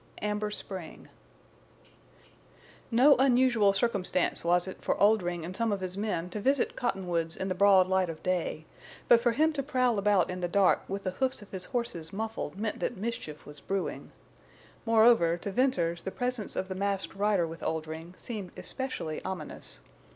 [0.23, 1.09] AMBER SPRING
[2.89, 7.37] No unusual circumstance was it for Oldring and some of his men to visit Cottonwoods
[7.37, 8.65] in the broad light of day,
[9.07, 12.11] but for him to prowl about in the dark with the hoofs of his horses
[12.11, 14.11] muffled meant that mischief was brewing.
[14.87, 19.81] Moreover, to Venters the presence of the masked rider with Oldring seemed especially ominous.